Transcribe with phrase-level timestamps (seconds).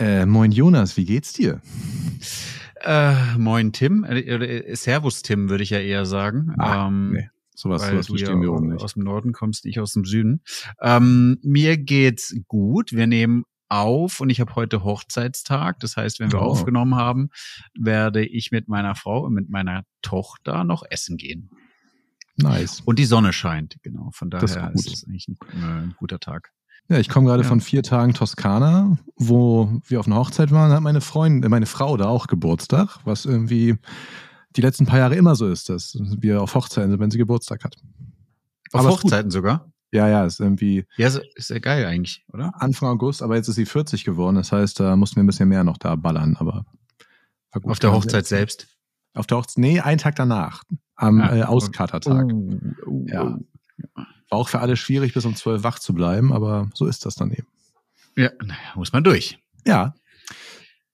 [0.00, 1.60] Äh, moin Jonas, wie geht's dir?
[2.82, 6.54] Äh, moin Tim, äh, äh, Servus Tim würde ich ja eher sagen.
[6.56, 7.30] Ah, ähm, nee.
[7.54, 8.82] Sowas, sowas du ja wir nicht.
[8.82, 10.42] aus dem Norden kommst, ich aus dem Süden.
[10.80, 12.92] Ähm, mir geht's gut.
[12.92, 15.78] Wir nehmen auf und ich habe heute Hochzeitstag.
[15.80, 16.46] Das heißt, wenn wir oh.
[16.46, 17.28] aufgenommen haben,
[17.78, 21.50] werde ich mit meiner Frau und mit meiner Tochter noch essen gehen.
[22.36, 22.80] Nice.
[22.86, 24.08] Und die Sonne scheint, genau.
[24.14, 26.52] Von daher ist, ist es eigentlich ein, äh, ein guter Tag.
[26.88, 27.48] Ja, ich komme gerade ja.
[27.48, 31.96] von vier Tagen Toskana, wo wir auf einer Hochzeit waren, hat meine Freundin, meine Frau
[31.96, 33.76] da auch Geburtstag, was irgendwie
[34.56, 37.62] die letzten paar Jahre immer so ist, dass wir auf Hochzeiten sind, wenn sie Geburtstag
[37.62, 37.76] hat.
[38.72, 39.70] Auf aber Hochzeiten sogar?
[39.92, 40.84] Ja, ja, ist irgendwie.
[40.96, 42.52] Ja, ist ja geil eigentlich, oder?
[42.60, 44.36] Anfang August, aber jetzt ist sie 40 geworden.
[44.36, 46.64] Das heißt, da mussten wir ein bisschen mehr noch da ballern, aber.
[47.52, 48.68] Gut, auf der Hochzeit selbst?
[49.14, 50.62] Auf der Hochzeit, nee, einen Tag danach.
[50.94, 51.36] Am ja.
[51.36, 52.30] äh, Auskatertag.
[52.32, 53.36] Oh, oh, ja.
[53.96, 54.02] Oh.
[54.30, 57.16] War auch für alle schwierig, bis um zwölf wach zu bleiben, aber so ist das
[57.16, 57.46] dann eben.
[58.16, 58.30] Ja,
[58.74, 59.38] muss man durch.
[59.66, 59.94] Ja.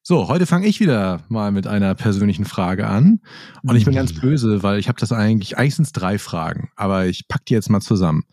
[0.02, 3.20] So, heute fange ich wieder mal mit einer persönlichen Frage an.
[3.62, 7.06] Und ich bin ganz böse, weil ich habe das eigentlich, eigentlich sind drei Fragen, aber
[7.06, 8.24] ich pack die jetzt mal zusammen.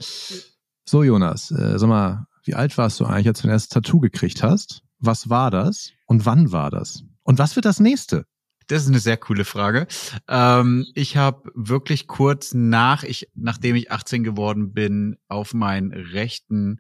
[0.85, 3.99] So, Jonas, äh, sag mal, wie alt warst du eigentlich, als du dein erstes Tattoo
[3.99, 4.83] gekriegt hast?
[4.99, 5.91] Was war das?
[6.05, 7.03] Und wann war das?
[7.23, 8.25] Und was wird das nächste?
[8.67, 9.87] Das ist eine sehr coole Frage.
[10.27, 16.79] Ähm, ich habe wirklich kurz nach, ich, nachdem ich 18 geworden bin, auf meinen rechten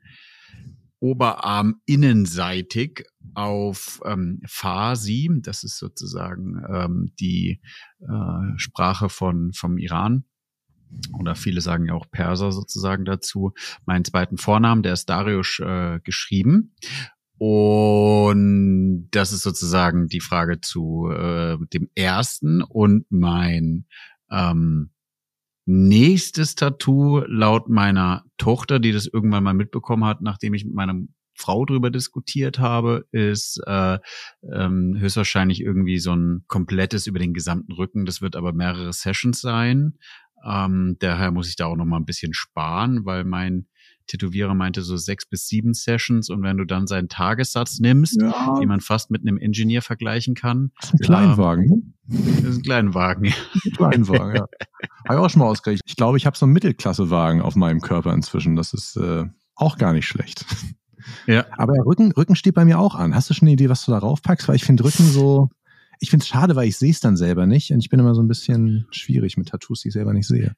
[0.99, 7.61] Oberarm innenseitig auf ähm, Farsi, das ist sozusagen ähm, die
[7.99, 10.23] äh, Sprache von vom Iran,
[11.19, 13.53] oder viele sagen ja auch Perser sozusagen dazu,
[13.85, 16.75] meinen zweiten Vornamen, der ist Darius äh, geschrieben.
[17.45, 23.85] Und das ist sozusagen die Frage zu äh, dem ersten und mein
[24.31, 24.91] ähm,
[25.65, 30.95] nächstes Tattoo laut meiner Tochter, die das irgendwann mal mitbekommen hat, nachdem ich mit meiner
[31.35, 33.99] Frau drüber diskutiert habe, ist äh,
[34.49, 38.05] ähm, höchstwahrscheinlich irgendwie so ein komplettes über den gesamten Rücken.
[38.05, 39.97] Das wird aber mehrere Sessions sein.
[40.45, 43.67] Ähm, daher muss ich da auch noch mal ein bisschen sparen, weil mein
[44.07, 48.57] Tätowierer meinte so sechs bis sieben Sessions und wenn du dann seinen Tagessatz nimmst, ja.
[48.59, 50.71] die man fast mit einem Engineer vergleichen kann.
[50.79, 51.81] Das ist ein Kleinwagen, ne?
[52.07, 53.33] Das ist ein Kleinwagen, ja.
[53.65, 54.41] Ein Kleinwagen, ja.
[55.07, 55.83] habe ich auch schon mal ausgerechnet.
[55.85, 58.55] Ich glaube, ich habe so einen Mittelklassewagen auf meinem Körper inzwischen.
[58.55, 59.25] Das ist äh,
[59.55, 60.45] auch gar nicht schlecht.
[61.27, 61.45] Ja.
[61.57, 63.15] Aber Rücken, Rücken steht bei mir auch an.
[63.15, 64.47] Hast du schon eine Idee, was du da raufpackst?
[64.47, 65.49] Weil ich finde Rücken so,
[66.03, 67.71] ich finde es schade, weil ich sehe es dann selber nicht.
[67.71, 70.53] Und ich bin immer so ein bisschen schwierig mit Tattoos, die ich selber nicht sehe.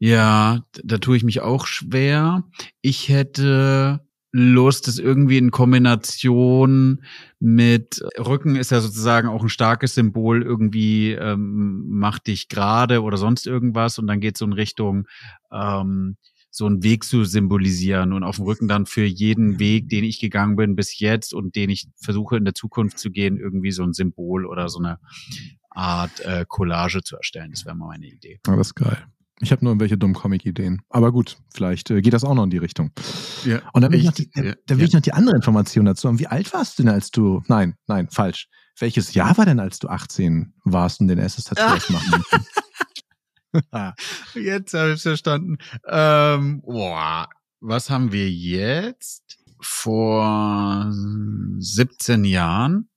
[0.00, 2.42] Ja, da tue ich mich auch schwer.
[2.80, 4.00] Ich hätte
[4.32, 7.04] Lust, das irgendwie in Kombination
[7.38, 13.16] mit Rücken ist ja sozusagen auch ein starkes Symbol, irgendwie ähm, macht dich gerade oder
[13.16, 15.06] sonst irgendwas und dann geht so in Richtung
[15.52, 16.16] ähm,
[16.50, 20.18] so einen Weg zu symbolisieren und auf dem Rücken dann für jeden Weg, den ich
[20.18, 23.84] gegangen bin bis jetzt und den ich versuche in der Zukunft zu gehen, irgendwie so
[23.84, 24.98] ein Symbol oder so eine
[25.70, 27.52] Art äh, Collage zu erstellen.
[27.52, 28.40] Das wäre mal meine Idee.
[28.46, 28.98] Ja, das ist geil.
[29.42, 30.82] Ich habe nur irgendwelche dummen Comic-Ideen.
[30.90, 32.90] Aber gut, vielleicht äh, geht das auch noch in die Richtung.
[33.46, 34.88] Ja, und dann will ich, noch die, ja, dann will ja.
[34.88, 36.18] ich noch die andere Information dazu haben.
[36.18, 37.42] Wie alt warst du denn, als du.
[37.46, 38.48] Nein, nein, falsch.
[38.78, 41.62] Welches Jahr war denn, als du 18 warst und den erstes Tattoo
[41.92, 42.24] machen
[44.34, 45.58] jetzt habe ich verstanden.
[45.86, 47.28] Ähm, boah,
[47.60, 49.36] was haben wir jetzt?
[49.62, 50.90] Vor
[51.58, 52.88] 17 Jahren.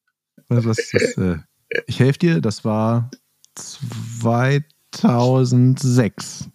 [0.47, 1.17] Was ist das?
[1.17, 1.39] Äh,
[1.87, 3.11] ich helfe dir, das war
[3.55, 6.49] 2006.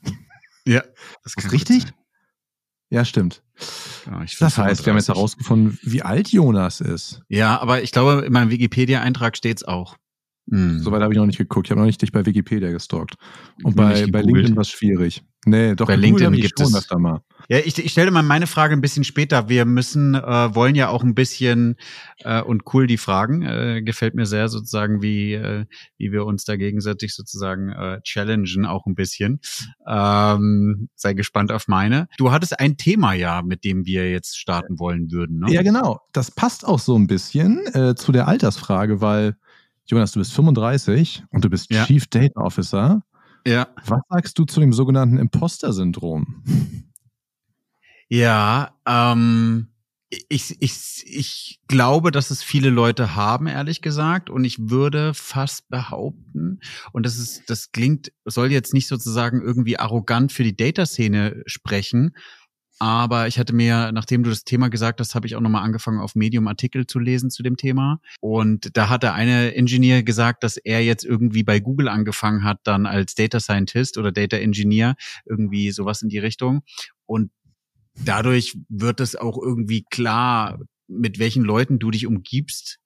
[0.64, 0.82] Ja,
[1.25, 1.82] das ist richtig?
[1.82, 1.92] Sein.
[2.91, 3.42] Ja, stimmt.
[4.06, 7.20] Ja, das heißt, wir haben jetzt herausgefunden, wie alt Jonas ist.
[7.28, 9.97] Ja, aber ich glaube, in meinem Wikipedia-Eintrag steht es auch.
[10.50, 10.78] Mhm.
[10.81, 11.66] Soweit habe ich noch nicht geguckt.
[11.66, 13.16] Ich habe noch nicht dich bei Wikipedia gestalkt.
[13.62, 15.22] Und bei, bei LinkedIn war es schwierig.
[15.47, 16.86] Nee, doch bei LinkedIn gibt es.
[16.88, 17.20] Da mal.
[17.48, 19.48] Ja, ich, ich stelle mal meine Frage ein bisschen später.
[19.48, 21.76] Wir müssen, äh, wollen ja auch ein bisschen
[22.19, 23.42] äh, und cool die Fragen.
[23.42, 25.64] Äh, gefällt mir sehr sozusagen, wie, äh,
[25.97, 29.41] wie wir uns da gegenseitig sozusagen äh, challengen, auch ein bisschen.
[29.87, 32.08] Ähm, sei gespannt auf meine.
[32.19, 35.38] Du hattest ein Thema ja, mit dem wir jetzt starten wollen würden.
[35.38, 35.53] Ne?
[35.53, 36.00] Ja, genau.
[36.12, 39.37] Das passt auch so ein bisschen äh, zu der Altersfrage, weil
[39.88, 41.87] Jonas, du bist 35 und du bist ja.
[41.87, 43.02] Chief Data Officer.
[43.46, 43.69] Ja.
[43.87, 46.44] Was sagst du zu dem sogenannten Imposter-Syndrom?
[48.11, 49.69] Ja, ähm,
[50.29, 54.31] ich, ich, ich glaube, dass es viele Leute haben, ehrlich gesagt.
[54.31, 56.61] Und ich würde fast behaupten,
[56.93, 62.14] und das ist, das klingt, soll jetzt nicht sozusagen irgendwie arrogant für die Data-Szene sprechen,
[62.78, 66.00] aber ich hatte mir, nachdem du das Thema gesagt hast, habe ich auch nochmal angefangen,
[66.00, 68.00] auf Medium Artikel zu lesen zu dem Thema.
[68.20, 72.60] Und da hat der eine Ingenieur gesagt, dass er jetzt irgendwie bei Google angefangen hat,
[72.64, 74.94] dann als Data Scientist oder Data Engineer,
[75.26, 76.62] irgendwie sowas in die Richtung.
[77.06, 77.32] Und
[77.96, 82.78] dadurch wird es auch irgendwie klar, mit welchen Leuten du dich umgibst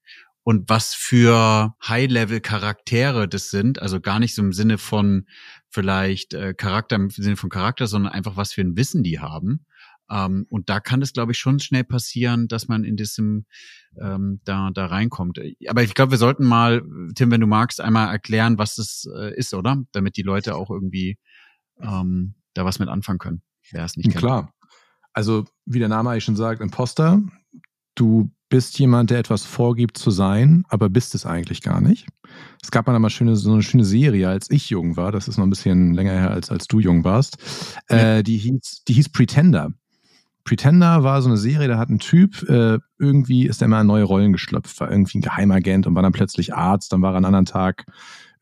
[0.44, 3.80] und was für High-Level-Charaktere das sind.
[3.80, 5.26] Also gar nicht so im Sinne von
[5.68, 9.64] vielleicht äh, Charakter im Sinne von Charakter, sondern einfach was für ein Wissen die haben.
[10.12, 13.46] Ähm, und da kann es, glaube ich, schon schnell passieren, dass man in diesem
[14.00, 15.40] ähm, da da reinkommt.
[15.68, 16.82] Aber ich glaube, wir sollten mal,
[17.14, 19.82] Tim, wenn du magst, einmal erklären, was das äh, ist, oder?
[19.92, 21.18] Damit die Leute auch irgendwie
[21.80, 23.42] ähm, da was mit anfangen können.
[23.70, 24.18] Wer es nicht kennt.
[24.18, 24.52] Klar.
[25.14, 27.22] Also, wie der Name eigentlich schon sagt, Imposter.
[27.94, 32.06] Du bist jemand, der etwas vorgibt zu sein, aber bist es eigentlich gar nicht.
[32.62, 35.46] Es gab mal schöne, so eine schöne Serie, als ich jung war, das ist noch
[35.46, 37.36] ein bisschen länger her, als, als du jung warst,
[37.88, 39.72] äh, die, hieß, die hieß Pretender.
[40.44, 43.86] Pretender war so eine Serie, da hat ein Typ, äh, irgendwie ist er immer in
[43.86, 47.18] neue Rollen geschlüpft, war irgendwie ein Geheimagent und war dann plötzlich Arzt, dann war er
[47.18, 47.86] an anderen Tag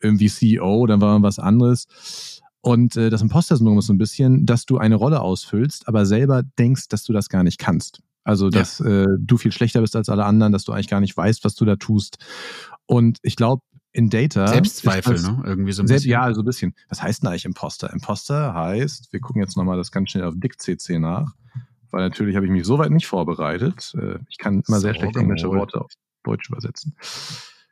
[0.01, 2.41] irgendwie CEO, dann war er was anderes.
[2.63, 6.43] Und äh, das Imposter-Syndrom ist so ein bisschen, dass du eine Rolle ausfüllst, aber selber
[6.59, 8.01] denkst, dass du das gar nicht kannst.
[8.23, 9.03] Also, dass ja.
[9.03, 11.55] äh, du viel schlechter bist als alle anderen, dass du eigentlich gar nicht weißt, was
[11.55, 12.19] du da tust.
[12.87, 13.63] Und ich glaube,
[13.93, 14.47] in Data.
[14.47, 15.43] Selbstzweifel, das, ne?
[15.45, 16.11] Irgendwie so ein bisschen.
[16.11, 16.75] Ja, so ein bisschen.
[16.89, 17.93] Was heißt denn eigentlich Imposter?
[17.93, 21.35] Imposter heißt, wir gucken jetzt nochmal das ganz schnell auf DickCC nach
[21.91, 23.95] weil natürlich habe ich mich soweit nicht vorbereitet.
[24.01, 25.93] Äh, ich kann immer sehr schlecht englische Worte auf
[26.25, 26.97] Deutsch übersetzen.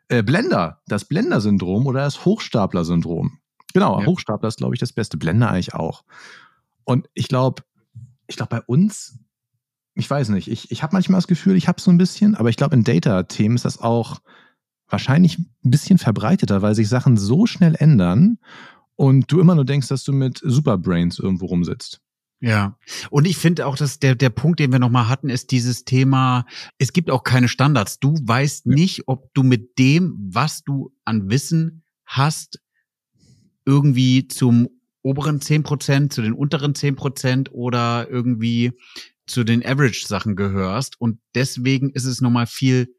[0.09, 3.38] Äh, Blender, das Blender-Syndrom oder das Hochstapler-Syndrom.
[3.75, 4.06] Genau, ja.
[4.06, 5.19] Hochstapler ist, glaube ich, das Beste.
[5.19, 6.05] Blender eigentlich auch.
[6.85, 7.62] Und ich glaube,
[8.26, 9.19] ich glaube, bei uns,
[9.94, 12.49] ich weiß nicht, ich, ich habe manchmal das Gefühl, ich habe so ein bisschen, aber
[12.49, 14.20] ich glaube, in Data-Themen ist das auch
[14.88, 18.38] wahrscheinlich ein bisschen verbreiteter, weil sich Sachen so schnell ändern
[18.97, 22.00] und du immer nur denkst, dass du mit Superbrains irgendwo rumsitzt.
[22.40, 22.79] Ja,
[23.11, 26.46] und ich finde auch, dass der, der Punkt, den wir nochmal hatten, ist dieses Thema,
[26.79, 27.99] es gibt auch keine Standards.
[27.99, 28.75] Du weißt ja.
[28.75, 32.61] nicht, ob du mit dem, was du an Wissen hast,
[33.64, 34.69] irgendwie zum
[35.02, 38.73] oberen zehn Prozent, zu den unteren zehn Prozent oder irgendwie
[39.26, 41.00] zu den Average-Sachen gehörst.
[41.00, 42.94] Und deswegen ist es nochmal viel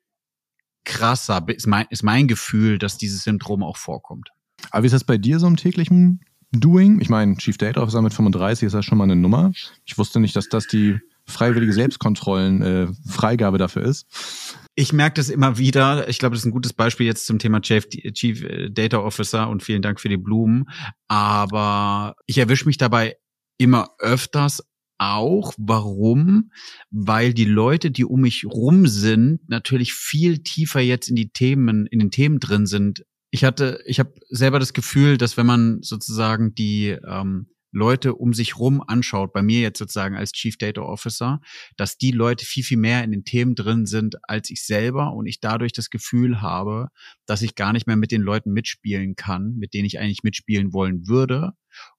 [0.84, 4.30] krasser, ist mein, ist mein Gefühl, dass dieses Syndrom auch vorkommt.
[4.72, 7.00] Aber wie ist das bei dir so im täglichen Doing.
[7.02, 9.52] Ich meine, Chief Data Officer mit 35 ist ja schon mal eine Nummer.
[9.86, 14.08] Ich wusste nicht, dass das die freiwillige Selbstkontrollen äh, dafür ist.
[14.76, 16.08] Ich merke das immer wieder.
[16.08, 19.50] Ich glaube, das ist ein gutes Beispiel jetzt zum Thema Chief, Chief äh, Data Officer
[19.50, 20.66] und vielen Dank für die Blumen.
[21.08, 23.18] Aber ich erwische mich dabei
[23.58, 24.64] immer öfters
[24.98, 25.54] auch.
[25.58, 26.52] Warum?
[26.90, 31.86] Weil die Leute, die um mich rum sind, natürlich viel tiefer jetzt in die Themen,
[31.88, 35.82] in den Themen drin sind, ich hatte, ich habe selber das Gefühl, dass wenn man
[35.82, 40.82] sozusagen die ähm, Leute um sich rum anschaut, bei mir jetzt sozusagen als Chief Data
[40.82, 41.40] Officer,
[41.78, 45.28] dass die Leute viel, viel mehr in den Themen drin sind als ich selber und
[45.28, 46.88] ich dadurch das Gefühl habe,
[47.28, 50.74] dass ich gar nicht mehr mit den Leuten mitspielen kann, mit denen ich eigentlich mitspielen
[50.74, 51.52] wollen würde.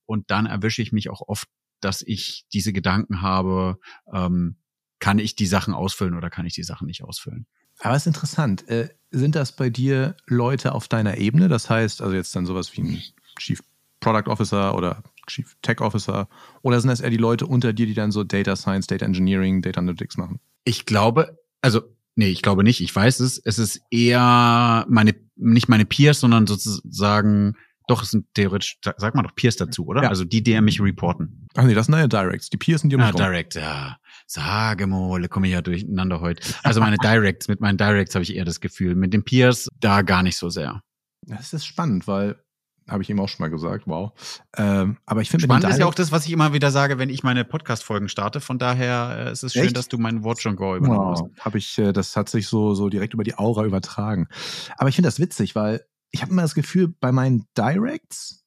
[0.05, 1.47] Und dann erwische ich mich auch oft,
[1.79, 3.77] dass ich diese Gedanken habe,
[4.13, 4.57] ähm,
[4.99, 7.47] kann ich die Sachen ausfüllen oder kann ich die Sachen nicht ausfüllen?
[7.81, 8.67] Aber es ist interessant.
[8.69, 11.49] Äh, sind das bei dir Leute auf deiner Ebene?
[11.49, 13.01] Das heißt, also jetzt dann sowas wie ein
[13.37, 13.61] Chief
[13.99, 16.27] Product Officer oder Chief Tech Officer?
[16.61, 19.61] Oder sind das eher die Leute unter dir, die dann so Data Science, Data Engineering,
[19.61, 20.39] Data Analytics machen?
[20.63, 21.81] Ich glaube, also
[22.15, 22.81] nee, ich glaube nicht.
[22.81, 23.37] Ich weiß es.
[23.37, 27.55] Es ist eher meine, nicht meine Peers, sondern sozusagen
[27.87, 30.03] doch, es sind theoretisch, sag mal doch Peers dazu, oder?
[30.03, 30.09] Ja.
[30.09, 31.47] Also die, die mich reporten.
[31.55, 32.49] Ach nee, das sind ja Directs.
[32.49, 33.97] Die Peers sind die um Ah, Direct, ja.
[34.33, 36.41] Sage mal, komme ich ja durcheinander heute.
[36.63, 38.95] Also meine Directs, mit meinen Directs habe ich eher das Gefühl.
[38.95, 40.81] Mit den Peers da gar nicht so sehr.
[41.23, 42.41] Das ist spannend, weil
[42.87, 44.13] habe ich eben auch schon mal gesagt, wow.
[44.55, 47.09] Ähm, aber ich finde spannend ist ja auch das, was ich immer wieder sage, wenn
[47.09, 48.39] ich meine Podcast-Folgen starte.
[48.39, 49.75] Von daher äh, ist es schön, Echt?
[49.75, 51.21] dass du mein Wort schon übernommen wow.
[51.21, 51.43] hast.
[51.43, 54.29] Habe ich, äh, das hat sich so so direkt über die Aura übertragen.
[54.77, 58.40] Aber ich finde das witzig, weil ich habe immer das Gefühl, bei meinen Directs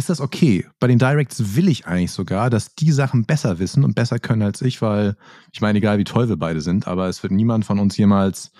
[0.00, 0.66] ist das okay.
[0.80, 4.42] Bei den Directs will ich eigentlich sogar, dass die Sachen besser wissen und besser können
[4.42, 5.16] als ich, weil
[5.52, 8.50] ich meine, egal wie toll wir beide sind, aber es wird niemand von uns jemals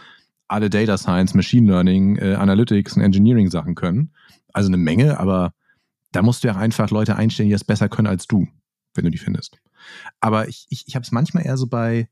[0.48, 4.12] alle Data Science, Machine Learning, äh, Analytics und Engineering Sachen können.
[4.52, 5.52] Also eine Menge, aber
[6.12, 8.46] da musst du ja einfach Leute einstellen, die das besser können als du,
[8.94, 9.58] wenn du die findest.
[10.20, 12.08] Aber ich, ich, ich habe es manchmal eher so bei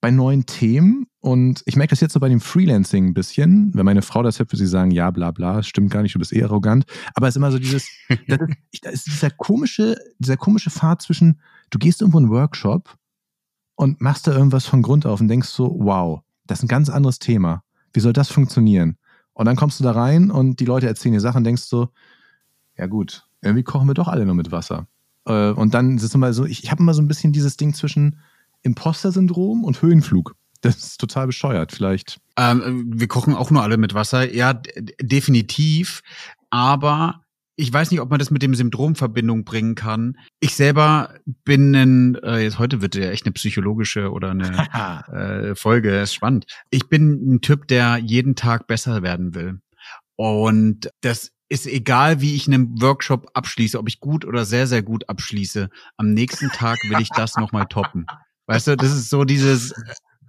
[0.00, 3.70] bei neuen Themen und ich merke das jetzt so bei dem Freelancing ein bisschen.
[3.74, 6.18] Wenn meine Frau das hört, würde sie sagen, ja, bla bla, stimmt gar nicht, du
[6.18, 6.86] bist eh arrogant.
[7.14, 7.86] Aber es ist immer so dieses,
[8.28, 8.38] das
[8.72, 12.96] ist, das ist dieser komische, dieser komische Pfad zwischen, du gehst irgendwo in einen Workshop
[13.74, 16.88] und machst da irgendwas von Grund auf und denkst so, wow, das ist ein ganz
[16.88, 17.62] anderes Thema.
[17.92, 18.96] Wie soll das funktionieren?
[19.34, 21.90] Und dann kommst du da rein und die Leute erzählen dir Sachen und denkst so,
[22.78, 24.86] ja gut, irgendwie kochen wir doch alle nur mit Wasser.
[25.26, 27.58] Äh, und dann ist es immer so, ich, ich habe immer so ein bisschen dieses
[27.58, 28.18] Ding zwischen,
[28.62, 30.34] Imposter-Syndrom und Höhenflug.
[30.60, 32.18] Das ist total bescheuert, vielleicht.
[32.36, 34.32] Ähm, wir kochen auch nur alle mit Wasser.
[34.32, 34.54] Ja,
[35.00, 36.02] definitiv.
[36.50, 37.22] Aber
[37.60, 40.16] ich weiß nicht, ob man das mit dem Syndrom Verbindung bringen kann.
[40.38, 44.68] Ich selber bin ein, äh, jetzt heute wird ja echt eine psychologische oder eine
[45.50, 46.46] äh, Folge, ist spannend.
[46.70, 49.60] Ich bin ein Typ, der jeden Tag besser werden will.
[50.14, 54.82] Und das ist egal, wie ich einen Workshop abschließe, ob ich gut oder sehr, sehr
[54.82, 55.68] gut abschließe.
[55.96, 58.06] Am nächsten Tag will ich das nochmal toppen.
[58.46, 59.74] Weißt du, das ist so dieses,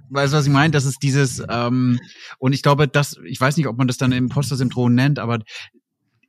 [0.10, 0.72] weißt du, was ich meine?
[0.72, 2.00] Das ist dieses, ähm,
[2.38, 5.40] und ich glaube, das, ich weiß nicht, ob man das dann Imposter-Syndrom nennt, aber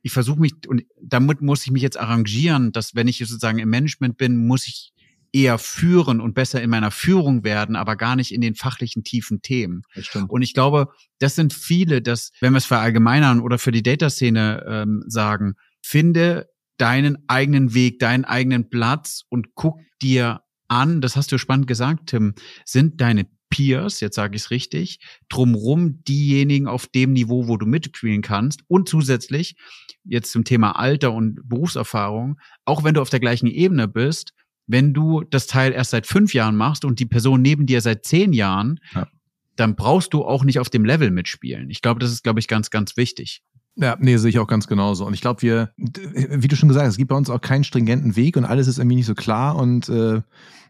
[0.03, 3.69] ich versuche mich, und damit muss ich mich jetzt arrangieren, dass wenn ich sozusagen im
[3.69, 4.93] Management bin, muss ich
[5.33, 9.41] eher führen und besser in meiner Führung werden, aber gar nicht in den fachlichen tiefen
[9.41, 9.83] Themen.
[10.29, 10.87] Und ich glaube,
[11.19, 16.49] das sind viele, dass, wenn wir es verallgemeinern oder für die Data-Szene ähm, sagen, finde
[16.77, 22.07] deinen eigenen Weg, deinen eigenen Platz und guck dir an, das hast du spannend gesagt,
[22.07, 22.33] Tim,
[22.65, 27.67] sind deine Peers, jetzt sage ich es richtig, drumrum diejenigen auf dem Niveau, wo du
[27.67, 29.55] mitspielen kannst und zusätzlich
[30.03, 34.33] jetzt zum Thema Alter und Berufserfahrung, auch wenn du auf der gleichen Ebene bist,
[34.65, 38.05] wenn du das Teil erst seit fünf Jahren machst und die Person neben dir seit
[38.05, 39.07] zehn Jahren, ja.
[39.55, 41.69] dann brauchst du auch nicht auf dem Level mitspielen.
[41.69, 43.43] Ich glaube, das ist, glaube ich, ganz, ganz wichtig.
[43.75, 45.05] Ja, nee, sehe ich auch ganz genauso.
[45.05, 47.63] Und ich glaube, wir, wie du schon gesagt hast, es gibt bei uns auch keinen
[47.63, 49.55] stringenten Weg und alles ist irgendwie nicht so klar.
[49.55, 50.21] Und äh,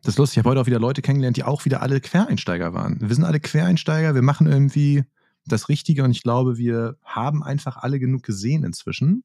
[0.03, 2.73] das ist lustig, ich habe heute auch wieder Leute kennengelernt, die auch wieder alle Quereinsteiger
[2.73, 2.99] waren.
[3.01, 5.03] Wir sind alle Quereinsteiger, wir machen irgendwie
[5.45, 9.23] das Richtige und ich glaube, wir haben einfach alle genug gesehen inzwischen,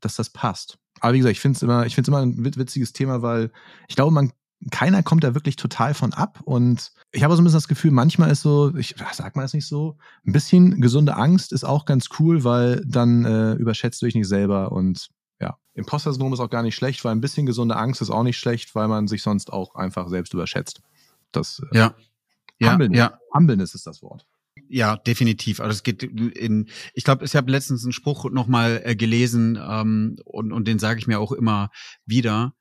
[0.00, 0.78] dass das passt.
[1.00, 3.50] Aber wie gesagt, ich finde es immer, ich finde es immer ein witziges Thema, weil
[3.88, 4.32] ich glaube, man
[4.70, 6.40] keiner kommt da wirklich total von ab.
[6.44, 9.54] Und ich habe so ein bisschen das Gefühl, manchmal ist so, ich sag mal es
[9.54, 9.96] nicht so,
[10.26, 14.28] ein bisschen gesunde Angst ist auch ganz cool, weil dann äh, überschätzt du dich nicht
[14.28, 14.72] selber.
[14.72, 15.08] Und
[15.40, 18.38] ja, Imposter-Syndrom ist auch gar nicht schlecht, weil ein bisschen gesunde Angst ist auch nicht
[18.38, 20.80] schlecht, weil man sich sonst auch einfach selbst überschätzt.
[21.32, 21.94] Das äh, ja.
[22.60, 23.18] Ja, Humbleness, ja.
[23.34, 24.26] Humbleness ist das Wort.
[24.68, 25.60] Ja, definitiv.
[25.60, 30.16] Also es geht in, ich glaube, ich habe letztens einen Spruch nochmal äh, gelesen ähm,
[30.24, 31.70] und, und den sage ich mir auch immer
[32.06, 32.54] wieder.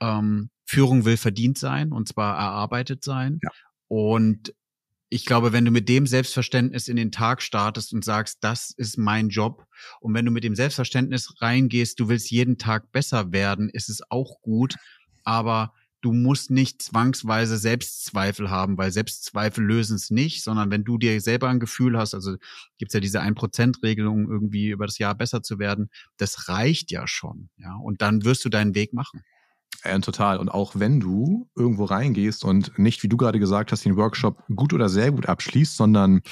[0.00, 3.38] Ähm, Führung will verdient sein und zwar erarbeitet sein.
[3.42, 3.50] Ja.
[3.88, 4.54] Und
[5.10, 8.98] ich glaube, wenn du mit dem Selbstverständnis in den Tag startest und sagst, das ist
[8.98, 9.66] mein Job,
[10.00, 14.00] und wenn du mit dem Selbstverständnis reingehst, du willst jeden Tag besser werden, ist es
[14.10, 14.74] auch gut,
[15.22, 20.98] aber du musst nicht zwangsweise Selbstzweifel haben, weil Selbstzweifel lösen es nicht, sondern wenn du
[20.98, 22.36] dir selber ein Gefühl hast, also
[22.76, 27.50] gibt's ja diese 1%-Regelung, irgendwie über das Jahr besser zu werden, das reicht ja schon,
[27.56, 29.22] ja, und dann wirst du deinen Weg machen.
[29.84, 30.38] Ja, total.
[30.38, 34.42] Und auch wenn du irgendwo reingehst und nicht, wie du gerade gesagt hast, den Workshop
[34.54, 36.22] gut oder sehr gut abschließt, sondern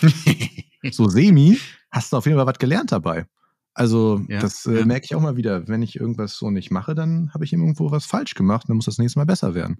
[0.90, 1.58] so semi,
[1.90, 3.26] hast du auf jeden Fall was gelernt dabei.
[3.74, 4.84] Also ja, das äh, ja.
[4.84, 5.66] merke ich auch mal wieder.
[5.68, 8.68] Wenn ich irgendwas so nicht mache, dann habe ich irgendwo was falsch gemacht.
[8.68, 9.78] Dann muss das nächste Mal besser werden.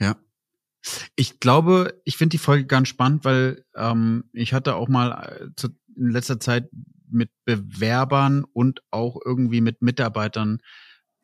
[0.00, 0.16] Ja.
[1.16, 5.10] Ich glaube, ich finde die Folge ganz spannend, weil ähm, ich hatte auch mal
[5.40, 6.70] äh, zu, in letzter Zeit
[7.10, 10.58] mit Bewerbern und auch irgendwie mit Mitarbeitern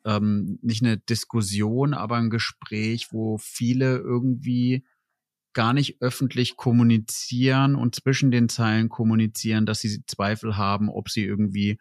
[0.05, 4.85] ähm, nicht eine Diskussion, aber ein Gespräch, wo viele irgendwie
[5.53, 11.23] gar nicht öffentlich kommunizieren und zwischen den Zeilen kommunizieren, dass sie Zweifel haben, ob sie
[11.23, 11.79] irgendwie,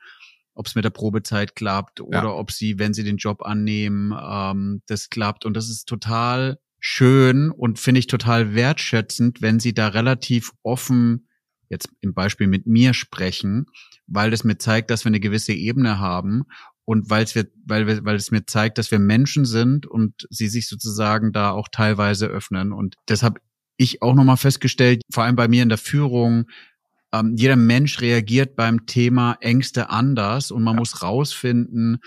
[0.55, 2.33] ob es mit der Probezeit klappt oder ja.
[2.33, 5.45] ob sie, wenn sie den Job annehmen, ähm, das klappt.
[5.45, 11.29] Und das ist total schön und finde ich total wertschätzend, wenn sie da relativ offen
[11.69, 13.67] jetzt im Beispiel mit mir sprechen,
[14.07, 16.45] weil das mir zeigt, dass wir eine gewisse Ebene haben
[16.85, 20.27] und weil es wir, weil wir, weil es mir zeigt, dass wir Menschen sind und
[20.31, 22.73] sie sich sozusagen da auch teilweise öffnen.
[22.73, 23.41] Und deshalb
[23.77, 26.47] ich auch nochmal festgestellt, vor allem bei mir in der Führung,
[27.13, 30.81] ähm, jeder Mensch reagiert beim Thema Ängste anders und man ja.
[30.81, 31.99] muss rausfinden,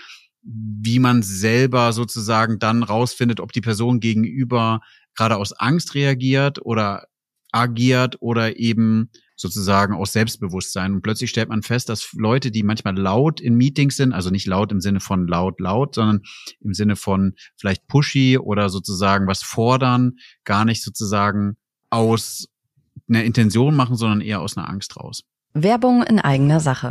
[0.42, 4.80] wie man selber sozusagen dann rausfindet, ob die Person gegenüber
[5.14, 7.08] gerade aus Angst reagiert oder
[7.52, 10.92] agiert oder eben sozusagen aus Selbstbewusstsein.
[10.92, 14.46] Und plötzlich stellt man fest, dass Leute, die manchmal laut in Meetings sind, also nicht
[14.46, 16.22] laut im Sinne von laut, laut, sondern
[16.60, 21.56] im Sinne von vielleicht pushy oder sozusagen was fordern, gar nicht sozusagen
[21.88, 22.48] aus
[23.08, 25.22] einer Intention machen, sondern eher aus einer Angst raus.
[25.54, 26.90] Werbung in eigener Sache.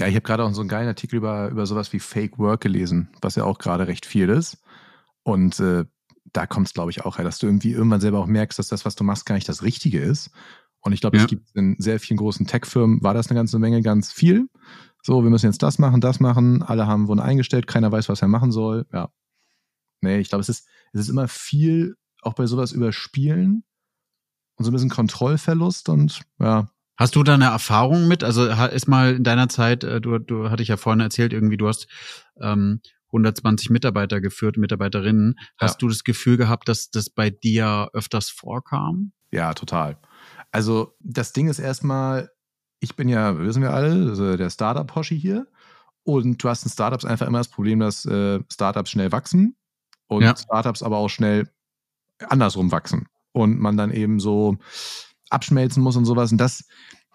[0.00, 2.62] Ja, ich habe gerade auch so einen geilen Artikel über, über sowas wie Fake Work
[2.62, 4.62] gelesen, was ja auch gerade recht viel ist.
[5.24, 5.84] Und äh,
[6.32, 8.68] da kommt es, glaube ich, auch her, dass du irgendwie irgendwann selber auch merkst, dass
[8.68, 10.30] das, was du machst, gar nicht das Richtige ist.
[10.80, 13.82] Und ich glaube, es gibt in sehr vielen großen Tech-Firmen, war das eine ganze Menge
[13.82, 14.48] ganz viel.
[15.02, 16.62] So, wir müssen jetzt das machen, das machen.
[16.62, 18.86] Alle haben wurden eingestellt, keiner weiß, was er machen soll.
[18.94, 19.10] Ja.
[20.00, 23.64] Nee, ich glaube, es ist, es ist immer viel, auch bei sowas überspielen
[24.56, 26.70] und so ein bisschen Kontrollverlust und ja.
[27.00, 28.22] Hast du da eine Erfahrung mit?
[28.22, 31.56] Also ist mal in deiner Zeit, äh, du, du hatte ich ja vorhin erzählt, irgendwie,
[31.56, 31.88] du hast
[32.42, 35.38] ähm, 120 Mitarbeiter geführt, Mitarbeiterinnen.
[35.56, 35.78] Hast ja.
[35.78, 39.12] du das Gefühl gehabt, dass das bei dir öfters vorkam?
[39.32, 39.96] Ja, total.
[40.52, 42.28] Also das Ding ist erstmal,
[42.80, 45.46] ich bin ja, wissen wir alle, also der Startup-Hoshi hier.
[46.02, 49.56] Und du hast in Startups einfach immer das Problem, dass äh, Startups schnell wachsen
[50.06, 50.36] und ja.
[50.36, 51.48] Startups aber auch schnell
[52.28, 53.06] andersrum wachsen.
[53.32, 54.58] Und man dann eben so
[55.30, 56.32] abschmelzen muss und sowas.
[56.32, 56.64] Und das,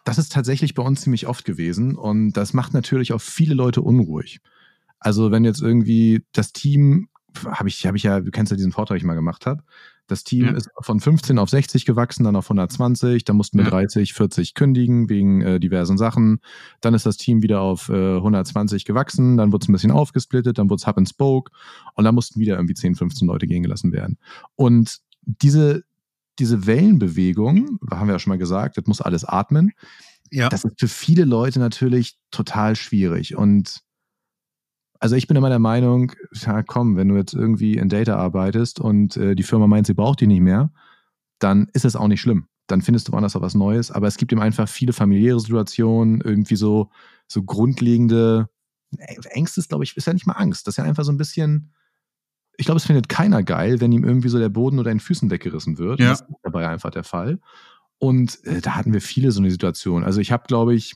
[0.03, 1.95] das ist tatsächlich bei uns ziemlich oft gewesen.
[1.95, 4.39] Und das macht natürlich auch viele Leute unruhig.
[5.00, 7.10] Also wenn jetzt irgendwie das Team,
[7.45, 9.63] habe ich, habe ich ja, du kennst ja diesen Vortrag, den ich mal gemacht habe,
[10.07, 10.51] das Team ja.
[10.51, 13.72] ist von 15 auf 60 gewachsen, dann auf 120, dann mussten wir ja.
[13.72, 16.39] 30, 40 kündigen wegen äh, diversen Sachen.
[16.81, 20.60] Dann ist das Team wieder auf äh, 120 gewachsen, dann wurde es ein bisschen aufgesplittet,
[20.60, 21.51] dann wurde es Hub and Spoke
[21.95, 24.17] und dann mussten wieder irgendwie 10, 15 Leute gehen gelassen werden.
[24.55, 25.84] Und diese,
[26.39, 29.72] diese Wellenbewegung, haben wir ja schon mal gesagt, das muss alles atmen.
[30.32, 30.50] Ja.
[30.50, 33.82] Das ist für viele Leute natürlich total schwierig und
[35.00, 38.80] also ich bin immer der Meinung, ja komm, wenn du jetzt irgendwie in Data arbeitest
[38.80, 40.72] und äh, die Firma meint, sie braucht die nicht mehr,
[41.39, 42.48] dann ist es auch nicht schlimm.
[42.68, 43.92] Dann findest du woanders auch was Neues.
[43.92, 46.89] Aber es gibt eben einfach viele familiäre Situationen, irgendwie so,
[47.27, 48.50] so grundlegende
[48.98, 50.65] Ängste ist, glaube ich, ist ja nicht mal Angst.
[50.65, 51.72] Das ist ja einfach so ein bisschen,
[52.57, 55.29] ich glaube, es findet keiner geil, wenn ihm irgendwie so der Boden oder den Füßen
[55.29, 56.00] weggerissen wird.
[56.00, 56.09] Ja.
[56.09, 57.39] Das ist dabei einfach der Fall.
[57.97, 60.03] Und äh, da hatten wir viele so eine Situation.
[60.03, 60.93] Also ich habe, glaube ich,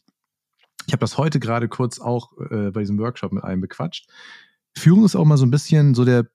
[0.88, 4.10] ich habe das heute gerade kurz auch äh, bei diesem Workshop mit einem bequatscht.
[4.78, 6.28] Führung ist auch mal so ein bisschen so der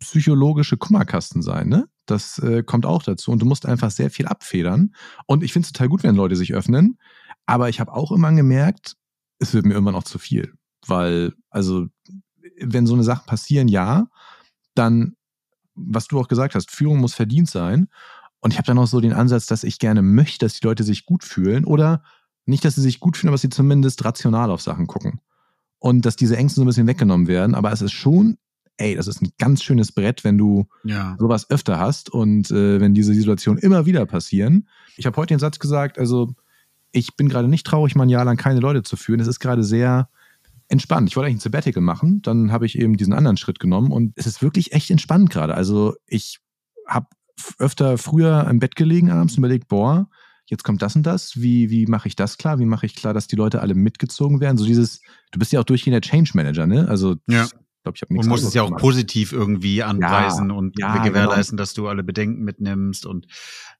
[0.00, 1.88] psychologische Kummerkasten sein, ne?
[2.06, 3.30] Das äh, kommt auch dazu.
[3.30, 4.94] Und du musst einfach sehr viel abfedern.
[5.26, 6.98] Und ich finde es total gut, wenn Leute sich öffnen.
[7.46, 8.96] Aber ich habe auch immer gemerkt,
[9.38, 10.54] es wird mir immer noch zu viel.
[10.86, 11.86] Weil, also,
[12.60, 14.08] wenn so eine Sache passieren, ja,
[14.78, 15.16] dann,
[15.74, 17.88] was du auch gesagt hast, Führung muss verdient sein.
[18.40, 20.84] Und ich habe dann auch so den Ansatz, dass ich gerne möchte, dass die Leute
[20.84, 22.02] sich gut fühlen oder
[22.46, 25.20] nicht, dass sie sich gut fühlen, aber dass sie zumindest rational auf Sachen gucken.
[25.80, 27.54] Und dass diese Ängste so ein bisschen weggenommen werden.
[27.54, 28.38] Aber es ist schon,
[28.78, 31.16] ey, das ist ein ganz schönes Brett, wenn du ja.
[31.18, 34.68] sowas öfter hast und äh, wenn diese Situationen immer wieder passieren.
[34.96, 36.34] Ich habe heute den Satz gesagt, also
[36.90, 39.20] ich bin gerade nicht traurig, mal ein Jahr lang keine Leute zu führen.
[39.20, 40.08] Es ist gerade sehr
[40.68, 41.08] entspannt.
[41.08, 44.12] Ich wollte eigentlich ein Sabbatical machen, dann habe ich eben diesen anderen Schritt genommen und
[44.16, 45.54] es ist wirklich echt entspannt gerade.
[45.54, 46.40] Also ich
[46.86, 47.06] habe
[47.58, 50.08] öfter früher im Bett gelegen abends und überlegt, boah,
[50.46, 52.58] jetzt kommt das und das, wie, wie mache ich das klar?
[52.58, 54.56] Wie mache ich klar, dass die Leute alle mitgezogen werden?
[54.56, 55.00] So dieses,
[55.30, 56.88] du bist ja auch durchgehender Change Manager, ne?
[56.88, 57.46] Also ja.
[57.94, 58.80] Ich glaube, ich habe nichts Und musst es ja auch gemacht.
[58.80, 61.62] positiv irgendwie anpreisen ja, und ja, gewährleisten, genau.
[61.62, 63.26] dass du alle Bedenken mitnimmst und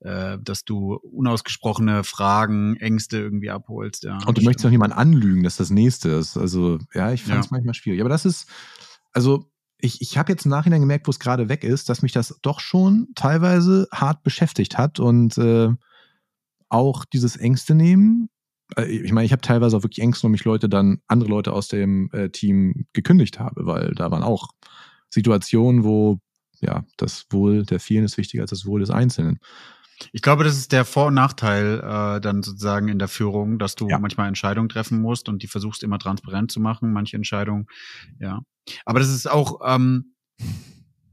[0.01, 4.05] äh, dass du unausgesprochene Fragen, Ängste irgendwie abholst.
[4.05, 6.37] Ja, und du möchtest auch niemanden anlügen, dass das nächste ist.
[6.37, 8.01] Also ja, ich fand es manchmal schwierig.
[8.01, 8.47] Aber das ist,
[9.13, 12.13] also ich, ich habe jetzt im Nachhinein gemerkt, wo es gerade weg ist, dass mich
[12.13, 15.71] das doch schon teilweise hart beschäftigt hat und äh,
[16.69, 18.29] auch dieses Ängste nehmen.
[18.77, 21.53] Äh, ich meine, ich habe teilweise auch wirklich Ängste, um mich Leute dann, andere Leute
[21.53, 24.49] aus dem äh, Team gekündigt habe, weil da waren auch
[25.11, 26.19] Situationen, wo
[26.61, 29.39] ja, das Wohl der vielen ist wichtiger als das Wohl des Einzelnen.
[30.13, 33.75] Ich glaube, das ist der Vor- und Nachteil äh, dann sozusagen in der Führung, dass
[33.75, 33.99] du ja.
[33.99, 37.67] manchmal Entscheidungen treffen musst und die versuchst immer transparent zu machen, manche Entscheidungen,
[38.21, 38.41] ja.
[38.85, 40.15] Aber das ist auch, ähm,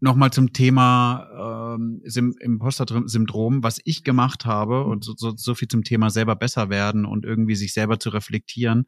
[0.05, 2.01] nochmal zum Thema ähm,
[2.39, 7.05] Imposter-Syndrom, was ich gemacht habe und so, so, so viel zum Thema selber besser werden
[7.05, 8.85] und irgendwie sich selber zu reflektieren.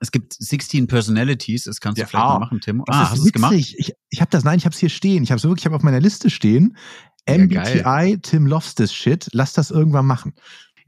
[0.00, 2.82] Es gibt 16 Personalities, das kannst du ja, vielleicht ah, mal machen, Tim.
[2.88, 3.52] Ah, hast du es gemacht?
[3.54, 5.22] Ich, ich habe das, nein, ich habe es hier stehen.
[5.22, 6.76] Ich habe es wirklich, ich habe auf meiner Liste stehen.
[7.28, 9.28] MBTI, ja, Tim Lofts Shit.
[9.32, 10.34] Lass das irgendwann machen.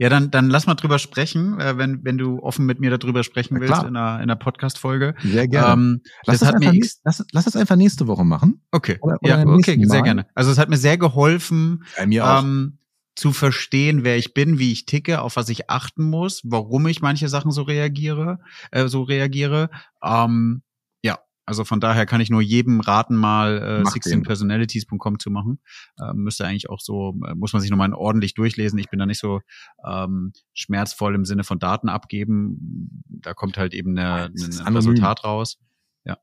[0.01, 3.23] Ja, dann, dann lass mal drüber sprechen, äh, wenn, wenn du offen mit mir darüber
[3.23, 5.15] sprechen ja, willst in einer, in einer Podcast-Folge.
[5.23, 5.75] Sehr gerne.
[5.75, 8.63] Ähm, lass, das, das hat mir nächst, lass, lass das einfach nächste Woche machen.
[8.71, 8.97] Okay.
[9.03, 10.27] Oder, oder ja, okay, sehr gerne.
[10.35, 12.25] Also es hat mir sehr geholfen, ja, mir.
[12.25, 12.79] Ähm,
[13.15, 17.03] zu verstehen, wer ich bin, wie ich ticke, auf was ich achten muss, warum ich
[17.03, 18.39] manche Sachen so reagiere,
[18.71, 19.69] äh, so reagiere.
[20.03, 20.63] Ähm,
[21.51, 25.59] also von daher kann ich nur jedem raten, mal äh, 16personalities.com zu machen.
[26.01, 28.79] Ähm, müsste eigentlich auch so, äh, muss man sich nochmal ordentlich durchlesen.
[28.79, 29.41] Ich bin da nicht so
[29.85, 33.03] ähm, schmerzvoll im Sinne von Daten abgeben.
[33.09, 34.33] Da kommt halt eben eine,
[34.65, 35.59] ein Resultat raus.
[36.05, 36.19] Ja.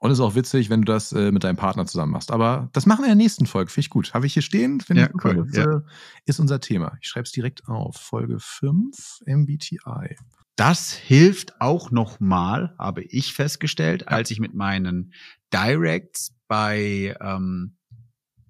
[0.00, 2.32] Und es ist auch witzig, wenn du das äh, mit deinem Partner zusammen machst.
[2.32, 3.70] Aber das machen wir in der nächsten Folge.
[3.70, 4.12] Finde ich gut.
[4.12, 4.80] Habe ich hier stehen?
[4.80, 5.72] Finde Ja, ich cool, Das ja.
[5.72, 5.80] äh,
[6.24, 6.98] ist unser Thema.
[7.00, 7.94] Ich schreibe es direkt auf.
[7.96, 10.16] Folge 5 MBTI.
[10.58, 15.12] Das hilft auch nochmal, habe ich festgestellt, als ich mit meinen
[15.52, 17.76] Directs bei ähm,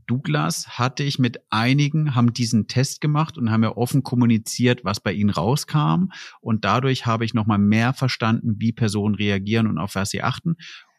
[0.07, 5.01] Douglas hatte ich mit einigen, haben diesen Test gemacht und haben ja offen kommuniziert, was
[5.01, 6.07] bei ihnen rauskam.
[6.41, 10.57] Und dadurch habe ich nochmal mehr verstanden, wie Personen reagieren und auf was sie achten.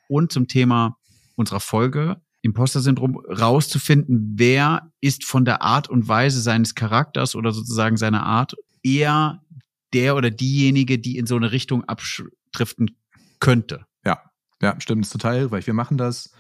[0.10, 1.00] Und zum Thema
[1.36, 7.98] unserer Folge, Imposter-Syndrom, rauszufinden, wer ist von der Art und Weise seines Charakters oder sozusagen
[7.98, 9.42] seiner Art eher
[9.94, 12.98] der oder diejenige, die in so eine Richtung abdriften
[13.40, 13.86] könnte.
[14.62, 15.68] Ja, stimmt, ist total hilfreich.
[15.68, 16.32] Wir machen das.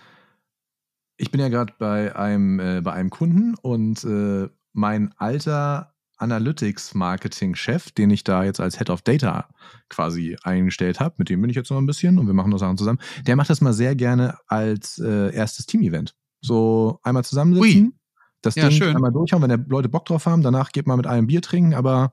[1.17, 7.91] Ich bin ja gerade bei einem, äh, bei einem Kunden und äh, mein alter Analytics-Marketing-Chef,
[7.91, 9.47] den ich da jetzt als Head of Data
[9.87, 12.57] quasi eingestellt habe, mit dem bin ich jetzt noch ein bisschen und wir machen noch
[12.57, 16.13] Sachen zusammen, der macht das mal sehr gerne als äh, erstes Team-Event.
[16.41, 17.93] So einmal zusammensitzen, Ui.
[18.41, 18.95] das Ja, Ding schön.
[18.95, 21.73] einmal durchhauen, wenn der Leute Bock drauf haben, danach geht man mit einem Bier trinken,
[21.73, 22.11] aber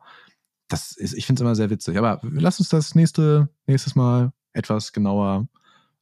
[0.69, 1.97] das ist, ich finde es immer sehr witzig.
[1.99, 5.49] Aber lass uns das nächste, nächstes Mal etwas genauer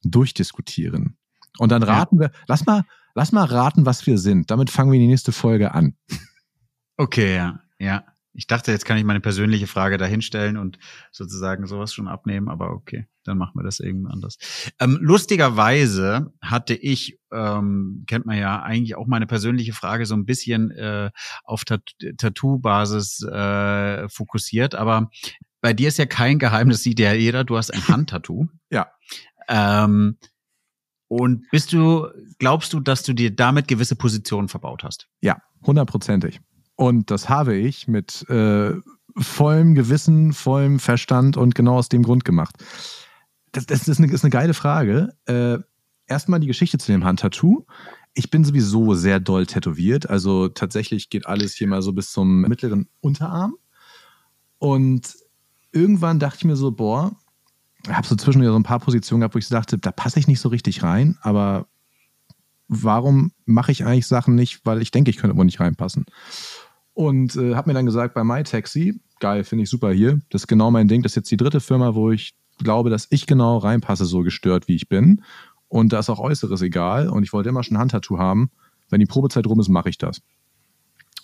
[0.03, 1.17] durchdiskutieren.
[1.59, 1.89] Und dann Ja.
[1.89, 4.51] raten wir, lass mal, lass mal raten, was wir sind.
[4.51, 5.95] Damit fangen wir die nächste Folge an.
[6.97, 8.05] Okay, ja, ja.
[8.35, 10.79] Ich dachte, jetzt kann ich meine persönliche Frage dahinstellen und
[11.13, 14.39] sozusagen sowas schon abnehmen, aber okay, dann machen wir das irgendwie anders.
[14.81, 20.27] Ähm, lustigerweise hatte ich, ähm, kennt man ja eigentlich auch meine persönliche Frage so ein
[20.27, 21.11] bisschen äh,
[21.45, 21.83] auf Tat
[22.19, 25.11] Tattoo-Basis äh, fokussiert, aber
[25.61, 28.49] bei dir ist ja kein Geheimnis, sieht ja jeder, du hast ein Handtattoo.
[28.71, 28.89] Ja.
[29.49, 30.19] Ähm,
[31.09, 35.09] und bist du, glaubst du, dass du dir damit gewisse Positionen verbaut hast?
[35.21, 36.41] Ja, hundertprozentig.
[36.77, 38.73] Und das habe ich mit äh,
[39.17, 42.57] vollem Gewissen, vollem Verstand und genau aus dem Grund gemacht.
[43.53, 45.15] Das, das ist, eine, ist eine geile Frage.
[45.27, 45.59] Äh,
[46.07, 47.65] erstmal die Geschichte zu dem Handtattoo.
[48.15, 50.09] Ich bin sowieso sehr doll tätowiert.
[50.09, 53.55] Also tatsächlich geht alles hier mal so bis zum mittleren Unterarm.
[54.59, 55.15] Und
[55.73, 57.17] irgendwann dachte ich mir so, boah,
[57.85, 60.19] ich habe so zwischendurch so ein paar Positionen gehabt, wo ich so dachte, da passe
[60.19, 61.67] ich nicht so richtig rein, aber
[62.69, 66.07] warum mache ich eigentlich Sachen nicht, weil ich denke, ich könnte wohl nicht reinpassen.
[66.95, 70.47] Und äh, habe mir dann gesagt, bei MyTaxi, geil, finde ich super hier, das ist
[70.47, 73.59] genau mein Ding, das ist jetzt die dritte Firma, wo ich glaube, dass ich genau
[73.59, 75.23] reinpasse, so gestört, wie ich bin.
[75.69, 77.09] Und da ist auch Äußeres egal.
[77.09, 78.51] Und ich wollte immer schon ein Handtattoo haben.
[78.91, 80.23] Wenn die Probezeit rum ist, mache ich das.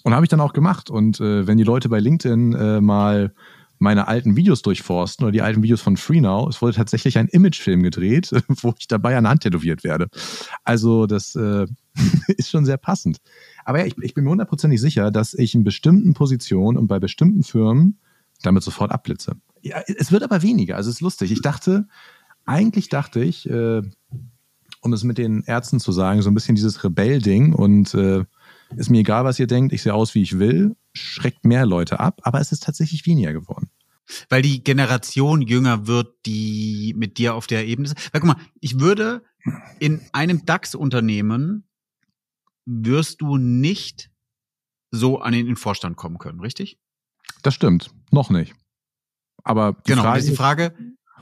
[0.02, 0.90] Und habe ich dann auch gemacht.
[0.90, 3.33] Und äh, wenn die Leute bei LinkedIn äh, mal
[3.78, 7.83] meine alten Videos durchforsten oder die alten Videos von FreeNow, es wurde tatsächlich ein Imagefilm
[7.83, 10.09] gedreht, wo ich dabei an der Hand tätowiert werde.
[10.64, 11.66] Also das äh,
[12.28, 13.18] ist schon sehr passend.
[13.64, 16.99] Aber ja, ich, ich bin mir hundertprozentig sicher, dass ich in bestimmten Positionen und bei
[16.99, 17.99] bestimmten Firmen
[18.42, 19.37] damit sofort abblitze.
[19.62, 20.77] Ja, es wird aber weniger.
[20.77, 21.31] Also es ist lustig.
[21.33, 21.87] Ich dachte,
[22.46, 23.83] eigentlich dachte ich, äh,
[24.81, 28.25] um es mit den Ärzten zu sagen, so ein bisschen dieses Rebell-Ding und äh,
[28.77, 32.01] ist mir egal, was ihr denkt, ich sehe aus, wie ich will, schreckt mehr Leute
[32.01, 33.68] ab, aber es ist tatsächlich weniger geworden.
[34.29, 38.12] Weil die Generation jünger wird, die mit dir auf der Ebene ist.
[38.12, 39.23] Weil guck mal, ich würde
[39.79, 41.64] in einem DAX-Unternehmen
[42.66, 44.11] wirst du nicht
[44.90, 46.79] so an den Vorstand kommen können, richtig?
[47.42, 47.90] Das stimmt.
[48.11, 48.55] Noch nicht.
[49.42, 50.75] Aber die genau, Frage ist die Frage.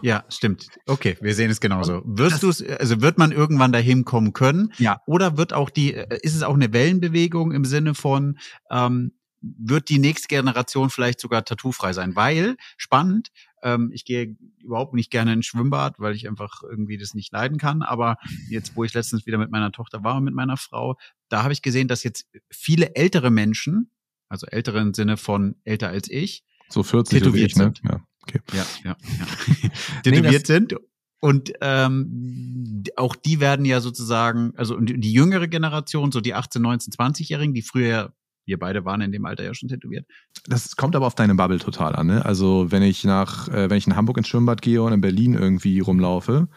[0.02, 0.68] Ja, stimmt.
[0.86, 2.02] Okay, wir sehen es genauso.
[2.04, 4.72] Wirst du es, also wird man irgendwann dahin kommen können?
[4.78, 5.00] Ja.
[5.06, 8.38] Oder wird auch die, äh, ist es auch eine Wellenbewegung im Sinne von,
[8.70, 12.16] ähm, wird die nächste Generation vielleicht sogar tattoofrei sein?
[12.16, 13.30] Weil, spannend,
[13.62, 17.58] ähm, ich gehe überhaupt nicht gerne ins Schwimmbad, weil ich einfach irgendwie das nicht leiden
[17.58, 17.82] kann.
[17.82, 18.16] Aber
[18.48, 20.96] jetzt, wo ich letztens wieder mit meiner Tochter war und mit meiner Frau,
[21.28, 23.90] da habe ich gesehen, dass jetzt viele ältere Menschen,
[24.28, 27.64] also ältere im Sinne von älter als ich, so 40 tätowiert ich, ne?
[27.64, 27.80] sind.
[27.84, 28.40] Ja, okay.
[28.52, 30.00] ja, ja, ja.
[30.02, 30.74] tätowiert sind.
[31.20, 36.92] Und ähm, auch die werden ja sozusagen, also die jüngere Generation, so die 18, 19,
[36.92, 38.14] 20-Jährigen, die früher,
[38.48, 40.06] wir beide waren in dem Alter ja schon tätowiert.
[40.46, 42.08] Das kommt aber auf deine Bubble total an.
[42.08, 42.24] Ne?
[42.24, 45.34] Also wenn ich nach, äh, wenn ich in Hamburg ins Schwimmbad gehe und in Berlin
[45.34, 46.48] irgendwie rumlaufe,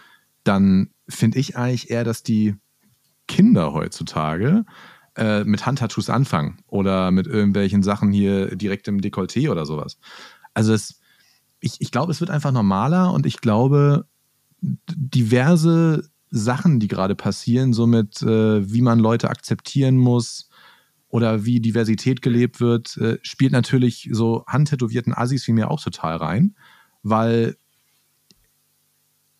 [0.44, 2.56] dann finde ich eigentlich eher, dass die
[3.28, 4.66] Kinder heutzutage
[5.16, 9.98] äh, mit Handtattoos anfangen oder mit irgendwelchen Sachen hier direkt im Dekolleté oder sowas.
[10.54, 11.02] Also es,
[11.60, 14.06] ich, ich glaube, es wird einfach normaler und ich glaube,
[14.62, 20.51] diverse Sachen, die gerade passieren, somit äh, wie man Leute akzeptieren muss
[21.12, 26.16] oder wie Diversität gelebt wird, äh, spielt natürlich so handtätowierten Assis wie mir auch total
[26.16, 26.56] rein,
[27.04, 27.58] weil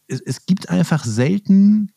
[0.08, 1.94] es, es gibt einfach selten,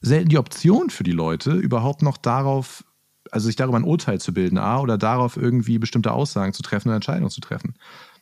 [0.00, 2.84] selten die Option für die Leute, überhaupt noch darauf,
[3.32, 6.88] also sich darüber ein Urteil zu bilden, A, oder darauf irgendwie bestimmte Aussagen zu treffen
[6.88, 7.74] oder Entscheidungen zu treffen.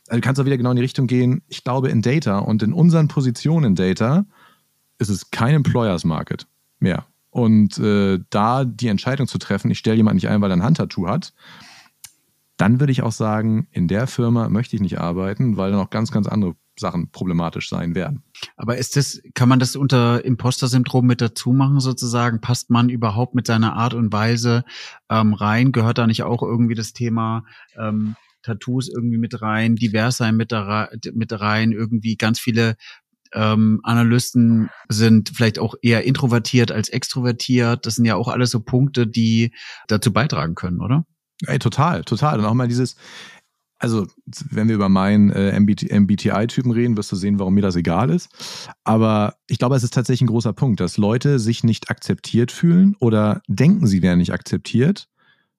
[0.09, 2.63] Also du kannst auch wieder genau in die Richtung gehen, ich glaube in Data und
[2.63, 4.25] in unseren Positionen in Data
[4.99, 6.47] ist es kein Employers Market
[6.79, 7.07] mehr.
[7.37, 10.63] Und äh, da die Entscheidung zu treffen, ich stelle jemanden nicht ein, weil er ein
[10.63, 11.35] Handtattoo hat,
[12.57, 15.91] dann würde ich auch sagen, in der Firma möchte ich nicht arbeiten, weil dann auch
[15.91, 18.23] ganz, ganz andere Sachen problematisch sein werden.
[18.57, 22.41] Aber ist das, kann man das unter Imposter-Syndrom mit dazu machen sozusagen?
[22.41, 24.65] Passt man überhaupt mit seiner Art und Weise
[25.11, 25.73] ähm, rein?
[25.73, 27.45] Gehört da nicht auch irgendwie das Thema
[27.77, 30.53] ähm, Tattoos irgendwie mit rein, divers sein mit,
[31.13, 32.77] mit rein, irgendwie ganz viele
[33.35, 37.87] ähm, Analysten sind vielleicht auch eher introvertiert als extrovertiert.
[37.87, 39.53] Das sind ja auch alles so Punkte, die
[39.89, 41.05] dazu beitragen können, oder?
[41.47, 42.39] Ey, total, total.
[42.39, 42.97] Und auch mal dieses,
[43.79, 44.07] also
[44.51, 48.11] wenn wir über meinen äh, MBT, MBTI-Typen reden, wirst du sehen, warum mir das egal
[48.11, 48.29] ist.
[48.85, 52.97] Aber ich glaube, es ist tatsächlich ein großer Punkt, dass Leute sich nicht akzeptiert fühlen
[53.01, 55.09] oder denken, sie wären nicht akzeptiert.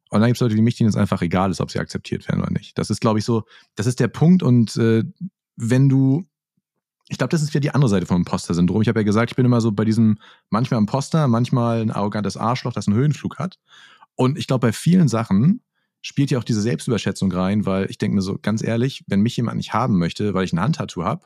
[0.10, 2.27] Und dann gibt es Leute wie mich, denen es einfach egal ist, ob sie akzeptiert
[2.27, 2.77] werden oder nicht.
[2.77, 3.43] Das ist, glaube ich, so,
[3.75, 4.41] das ist der Punkt.
[4.41, 5.03] Und äh,
[5.58, 6.25] wenn du,
[7.09, 8.81] ich glaube, das ist wieder die andere Seite vom Imposter-Syndrom.
[8.81, 10.17] Ich habe ja gesagt, ich bin immer so bei diesem
[10.49, 13.59] manchmal Imposter, manchmal ein arrogantes Arschloch, das einen Höhenflug hat.
[14.15, 15.61] Und ich glaube, bei vielen Sachen
[16.01, 19.37] spielt ja auch diese Selbstüberschätzung rein, weil ich denke mir so, ganz ehrlich, wenn mich
[19.37, 21.25] jemand nicht haben möchte, weil ich ein Handtattoo habe,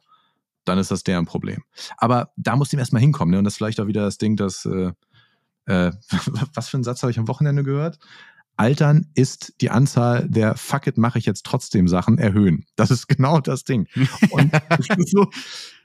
[0.66, 1.64] dann ist das deren Problem.
[1.98, 3.32] Aber da muss dem erstmal hinkommen.
[3.32, 3.40] Ne?
[3.40, 4.92] Und das ist vielleicht auch wieder das Ding, dass, äh,
[5.66, 5.92] äh,
[6.54, 7.98] was für einen Satz habe ich am Wochenende gehört?
[8.62, 12.66] Altern ist die Anzahl der Fuck it, mache ich jetzt trotzdem Sachen erhöhen.
[12.76, 13.88] Das ist genau das Ding.
[14.30, 14.52] Und
[15.08, 15.32] so,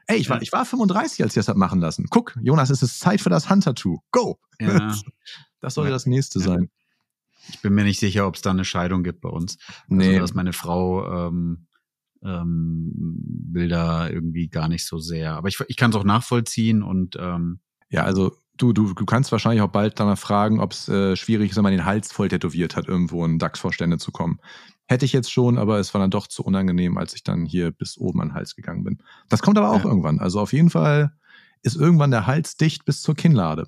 [0.06, 2.08] ey, ich war, ich war 35, als ich das hab machen lassen.
[2.10, 4.00] Guck, Jonas, es ist Zeit für das Handtattoo.
[4.10, 4.38] Go!
[4.60, 4.94] Ja.
[5.60, 6.70] Das soll ja das nächste sein.
[7.48, 9.56] Ich bin mir nicht sicher, ob es da eine Scheidung gibt bei uns.
[9.68, 10.08] Also, nee.
[10.08, 11.66] Also, dass meine Frau ähm,
[12.22, 12.92] ähm,
[13.50, 15.32] will da irgendwie gar nicht so sehr.
[15.32, 19.32] Aber ich, ich kann es auch nachvollziehen und ähm, ja, also du, du, du kannst
[19.32, 22.28] wahrscheinlich auch bald danach fragen, ob es äh, schwierig ist, wenn man den Hals voll
[22.28, 24.40] tätowiert hat, irgendwo in DAX-Vorstände zu kommen.
[24.86, 27.72] Hätte ich jetzt schon, aber es war dann doch zu unangenehm, als ich dann hier
[27.72, 28.98] bis oben an den Hals gegangen bin.
[29.28, 29.86] Das kommt aber auch ja.
[29.86, 30.20] irgendwann.
[30.20, 31.12] Also auf jeden Fall
[31.62, 33.66] ist irgendwann der Hals dicht bis zur Kinnlade.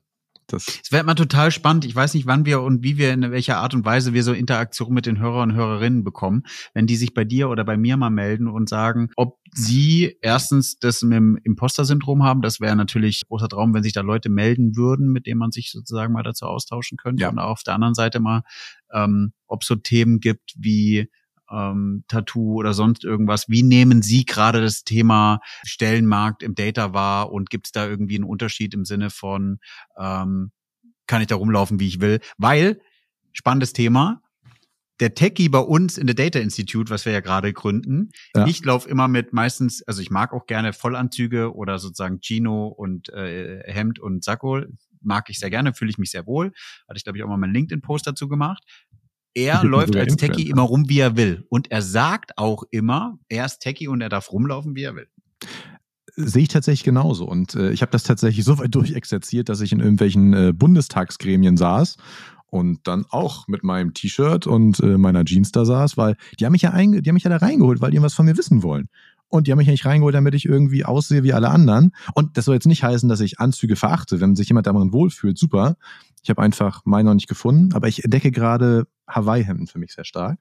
[0.49, 1.85] Das es wäre mal total spannend.
[1.85, 4.33] Ich weiß nicht, wann wir und wie wir, in welcher Art und Weise wir so
[4.33, 6.43] Interaktion mit den Hörern und Hörerinnen bekommen,
[6.75, 10.79] wenn die sich bei dir oder bei mir mal melden und sagen, ob sie erstens
[10.79, 12.43] das mit dem Imposter-Syndrom haben.
[12.43, 15.71] Das wäre natürlich großer Traum, wenn sich da Leute melden würden, mit denen man sich
[15.71, 17.23] sozusagen mal dazu austauschen könnte.
[17.23, 17.29] Ja.
[17.29, 18.43] Und auf der anderen Seite mal,
[18.93, 21.09] ähm, ob es so Themen gibt wie
[21.51, 23.49] ähm, Tattoo oder sonst irgendwas.
[23.49, 28.17] Wie nehmen Sie gerade das Thema Stellenmarkt im Data wahr und gibt es da irgendwie
[28.17, 29.59] einen Unterschied im Sinne von,
[29.99, 30.53] ähm,
[31.07, 32.21] kann ich da rumlaufen, wie ich will?
[32.37, 32.81] Weil,
[33.33, 34.23] spannendes Thema,
[35.01, 38.47] der Techie bei uns in der Data Institute, was wir ja gerade gründen, ja.
[38.47, 43.09] ich laufe immer mit meistens, also ich mag auch gerne Vollanzüge oder sozusagen Chino und
[43.11, 44.63] äh, Hemd und Sakko,
[45.01, 46.53] mag ich sehr gerne, fühle ich mich sehr wohl.
[46.89, 48.65] Hatte ich, glaube ich, auch mal meinen LinkedIn-Post dazu gemacht
[49.39, 51.47] er läuft als Techie immer rum, wie er will.
[51.49, 55.07] Und er sagt auch immer, er ist Techie und er darf rumlaufen, wie er will.
[56.17, 57.27] Sehe ich tatsächlich genauso.
[57.27, 61.57] Und äh, ich habe das tatsächlich so weit durchexerziert, dass ich in irgendwelchen äh, Bundestagsgremien
[61.57, 61.97] saß
[62.51, 66.53] und dann auch mit meinem T-Shirt und äh, meiner Jeans da saß, weil die haben
[66.53, 68.63] mich ja einge die haben mich ja da reingeholt, weil die was von mir wissen
[68.63, 68.89] wollen.
[69.29, 71.93] Und die haben mich ja nicht reingeholt, damit ich irgendwie aussehe wie alle anderen.
[72.15, 74.23] Und das soll jetzt nicht heißen, dass ich Anzüge verachte.
[74.23, 75.77] Wenn sich jemand darin wohlfühlt, super.
[76.23, 80.05] Ich habe einfach meinen noch nicht gefunden, aber ich entdecke gerade Hawaii-Hemden für mich sehr
[80.05, 80.39] stark.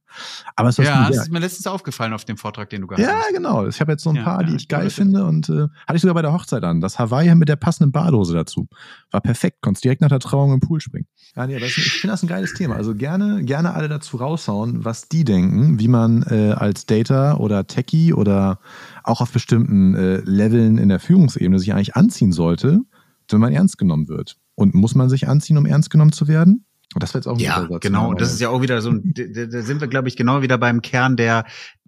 [0.56, 3.16] Aber es ja, das ist mir letztens aufgefallen auf dem Vortrag, den du gehabt ja,
[3.16, 3.32] hast.
[3.32, 3.66] Ja, genau.
[3.66, 5.96] Ich habe jetzt so ein ja, paar, die ja, ich geil finde und äh, hatte
[5.96, 6.82] ich sogar bei der Hochzeit an.
[6.82, 8.68] Das Hawaii-Hemd mit der passenden Badhose dazu.
[9.12, 9.62] War perfekt.
[9.62, 11.08] Konntest direkt nach der Trauung im Pool springen.
[11.36, 12.76] Ja, nee, das, ich finde das ein geiles Thema.
[12.76, 17.68] Also gerne, gerne alle dazu raushauen, was die denken, wie man äh, als Data oder
[17.68, 18.60] Techie oder
[19.04, 22.82] auch auf bestimmten äh, Leveln in der Führungsebene sich eigentlich anziehen sollte,
[23.30, 24.38] wenn man ernst genommen wird.
[24.58, 26.66] Und muss man sich anziehen, um ernst genommen zu werden?
[26.96, 28.10] Und das wird jetzt auch ein Ja, Satz, genau.
[28.10, 30.58] Und das ist ja auch wieder so ein, da, sind wir, glaube ich, genau wieder
[30.58, 31.46] beim Kern der,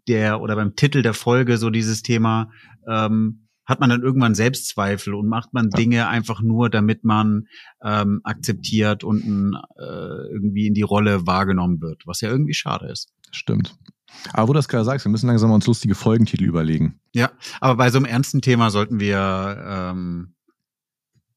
[0.07, 2.51] der, oder beim Titel der Folge, so dieses Thema,
[2.87, 5.71] ähm, hat man dann irgendwann Selbstzweifel und macht man.
[5.71, 7.47] Dinge einfach nur, damit man
[7.83, 9.83] ähm, akzeptiert und äh,
[10.31, 13.09] irgendwie in die Rolle wahrgenommen wird, was ja irgendwie schade ist.
[13.31, 13.77] Stimmt.
[14.33, 16.99] Aber wo du das gerade sagst, wir müssen langsam uns lustige Folgentitel überlegen.
[17.13, 20.33] Ja, aber bei so einem ernsten Thema sollten wir ähm,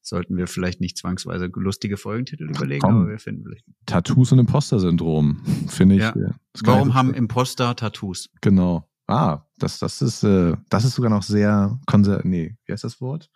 [0.03, 2.97] sollten wir vielleicht nicht zwangsweise lustige Folgentitel überlegen, Komm.
[2.97, 3.65] aber wir finden vielleicht.
[3.87, 6.03] Tattoos und Imposter-Syndrom, finde ich.
[6.03, 6.11] Ja.
[6.11, 6.33] Äh,
[6.65, 8.31] Warum haben Imposter Tattoos?
[8.41, 8.89] Genau.
[9.07, 13.01] Ah, das, das ist, äh, das ist sogar noch sehr konser nee, wie heißt das
[13.01, 13.31] Wort?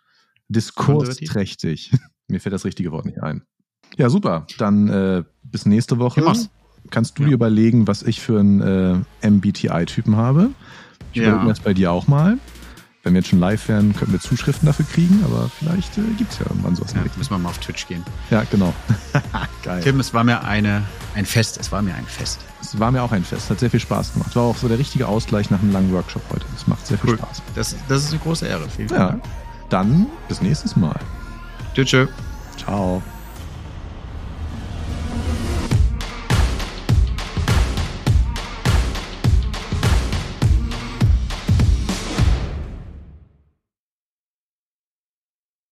[0.49, 1.91] Diskursträchtig.
[2.27, 3.43] Mir fällt das richtige Wort nicht ein.
[3.97, 4.45] Ja, super.
[4.57, 6.21] Dann äh, bis nächste Woche.
[6.21, 6.33] Ja,
[6.89, 7.29] Kannst du ja.
[7.29, 10.51] dir überlegen, was ich für einen äh, MBTI-Typen habe?
[11.11, 11.29] Ich ja.
[11.29, 12.37] überlege das bei dir auch mal.
[13.07, 16.33] Wenn wir jetzt schon live wären, könnten wir Zuschriften dafür kriegen, aber vielleicht äh, gibt
[16.33, 16.91] es ja irgendwann sowas.
[16.93, 18.03] Ja, müssen wir mal auf Twitch gehen.
[18.29, 18.73] Ja, genau.
[19.63, 19.81] Geil.
[19.81, 20.83] Tim, es war mir eine,
[21.15, 21.57] ein Fest.
[21.57, 22.41] Es war mir ein Fest.
[22.61, 23.49] Es war mir auch ein Fest.
[23.49, 24.35] Hat sehr viel Spaß gemacht.
[24.35, 26.45] War auch so der richtige Ausgleich nach einem langen Workshop heute.
[26.53, 27.17] Es macht sehr viel cool.
[27.17, 27.41] Spaß.
[27.55, 28.67] Das, das ist eine große Ehre.
[28.67, 29.11] Vielen ja.
[29.11, 29.23] Dank.
[29.69, 30.99] Dann bis nächstes Mal.
[31.75, 32.09] Tschüss.
[32.57, 33.01] Ciao.